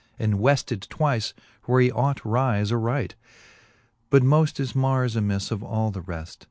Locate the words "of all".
5.51-5.91